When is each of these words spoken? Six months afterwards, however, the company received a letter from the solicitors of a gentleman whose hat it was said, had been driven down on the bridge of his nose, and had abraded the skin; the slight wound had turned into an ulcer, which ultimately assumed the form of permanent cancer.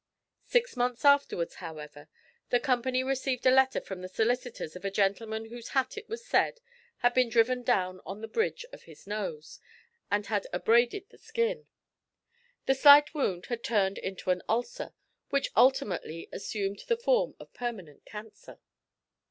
Six 0.47 0.75
months 0.75 1.05
afterwards, 1.05 1.57
however, 1.61 2.07
the 2.49 2.59
company 2.59 3.03
received 3.03 3.45
a 3.45 3.51
letter 3.51 3.79
from 3.79 4.01
the 4.01 4.07
solicitors 4.09 4.75
of 4.75 4.83
a 4.83 4.89
gentleman 4.89 5.45
whose 5.49 5.67
hat 5.77 5.95
it 5.95 6.09
was 6.09 6.25
said, 6.25 6.59
had 7.05 7.13
been 7.13 7.29
driven 7.29 7.61
down 7.61 8.01
on 8.03 8.19
the 8.19 8.27
bridge 8.27 8.65
of 8.73 8.85
his 8.85 9.05
nose, 9.05 9.59
and 10.09 10.25
had 10.25 10.47
abraded 10.51 11.07
the 11.11 11.19
skin; 11.19 11.67
the 12.65 12.73
slight 12.73 13.13
wound 13.13 13.45
had 13.45 13.63
turned 13.63 13.99
into 13.99 14.31
an 14.31 14.41
ulcer, 14.49 14.95
which 15.29 15.51
ultimately 15.55 16.27
assumed 16.31 16.81
the 16.87 16.97
form 16.97 17.35
of 17.39 17.53
permanent 17.53 18.03
cancer. 18.03 18.57